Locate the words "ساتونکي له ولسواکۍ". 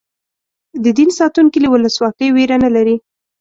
1.19-2.29